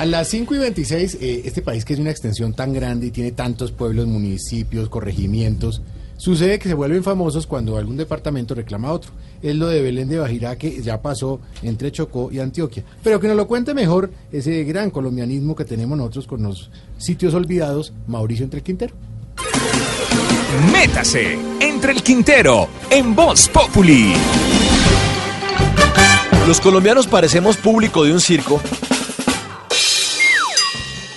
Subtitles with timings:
[0.00, 3.10] A las 5 y 26, eh, este país que es una extensión tan grande y
[3.10, 5.82] tiene tantos pueblos, municipios, corregimientos,
[6.16, 9.10] sucede que se vuelven famosos cuando algún departamento reclama a otro.
[9.42, 12.82] Es lo de Belén de Bajirá que ya pasó entre Chocó y Antioquia.
[13.04, 17.34] Pero que nos lo cuente mejor ese gran colombianismo que tenemos nosotros con los sitios
[17.34, 18.94] olvidados, Mauricio Entre el Quintero.
[20.72, 24.14] Métase entre el Quintero en Voz Populi.
[26.46, 28.62] Los colombianos parecemos público de un circo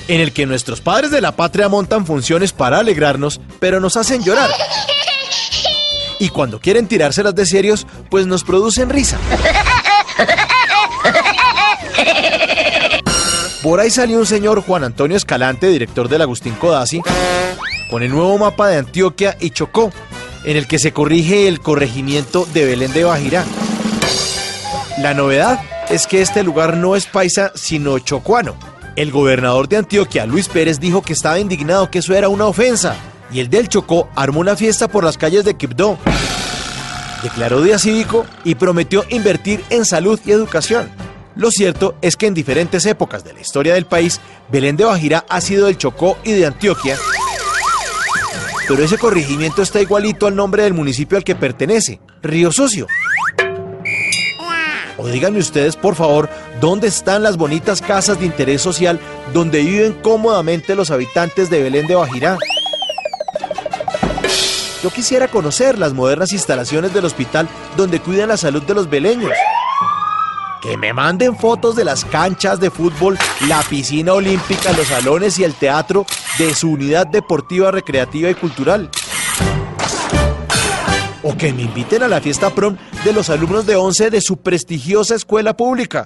[0.07, 4.23] en el que nuestros padres de la patria montan funciones para alegrarnos, pero nos hacen
[4.23, 4.49] llorar.
[6.19, 9.17] Y cuando quieren tirárselas de serios, pues nos producen risa.
[13.61, 17.01] Por ahí salió un señor Juan Antonio Escalante, director del Agustín Codazzi,
[17.89, 19.91] con el nuevo mapa de Antioquia y Chocó,
[20.43, 23.45] en el que se corrige el corregimiento de Belén de Bajirá.
[24.97, 28.72] La novedad es que este lugar no es paisa, sino chocuano.
[28.95, 32.95] El gobernador de Antioquia, Luis Pérez, dijo que estaba indignado que eso era una ofensa.
[33.31, 35.97] Y el del Chocó armó una fiesta por las calles de Quibdó.
[37.23, 40.91] Declaró día cívico y prometió invertir en salud y educación.
[41.35, 44.19] Lo cierto es que en diferentes épocas de la historia del país,
[44.51, 46.95] Belén de Bajirá ha sido del Chocó y de Antioquia.
[48.67, 52.85] Pero ese corregimiento está igualito al nombre del municipio al que pertenece, Río Sucio.
[54.97, 56.29] O díganme ustedes, por favor,
[56.61, 58.99] dónde están las bonitas casas de interés social
[59.33, 62.37] donde viven cómodamente los habitantes de Belén de Bajirá.
[64.83, 69.31] Yo quisiera conocer las modernas instalaciones del hospital donde cuidan la salud de los beleños.
[70.61, 75.43] Que me manden fotos de las canchas de fútbol, la piscina olímpica, los salones y
[75.43, 76.05] el teatro
[76.37, 78.89] de su unidad deportiva, recreativa y cultural.
[81.21, 84.37] O que me inviten a la fiesta prom de los alumnos de 11 de su
[84.37, 86.05] prestigiosa escuela pública.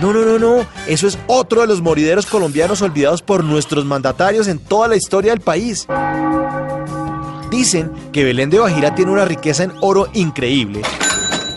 [0.00, 0.66] No, no, no, no.
[0.86, 5.32] Eso es otro de los morideros colombianos olvidados por nuestros mandatarios en toda la historia
[5.32, 5.86] del país.
[7.50, 10.80] Dicen que Belén de Bajira tiene una riqueza en oro increíble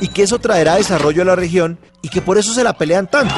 [0.01, 3.09] y que eso traerá desarrollo a la región y que por eso se la pelean
[3.09, 3.35] tanto.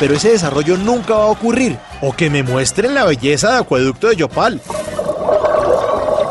[0.00, 1.78] Pero ese desarrollo nunca va a ocurrir.
[2.00, 4.62] O que me muestren la belleza de Acueducto de Yopal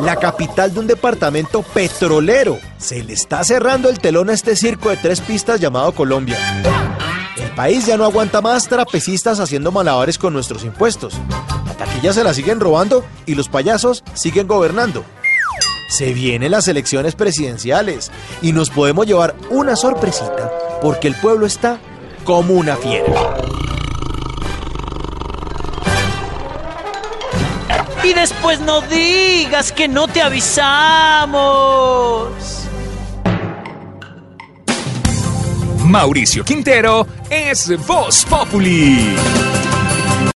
[0.02, 2.60] la capital de un departamento petrolero.
[2.78, 6.38] Se le está cerrando el telón a este circo de tres pistas llamado Colombia.
[7.38, 11.16] El país ya no aguanta más trapecistas haciendo malabares con nuestros impuestos.
[11.66, 15.04] La taquilla se la siguen robando y los payasos siguen gobernando.
[15.90, 21.80] Se vienen las elecciones presidenciales y nos podemos llevar una sorpresita porque el pueblo está
[22.26, 23.47] como una fiera.
[28.08, 31.28] Y después no digas que no te avisamos.
[35.84, 39.16] Mauricio Quintero es Voz Populi.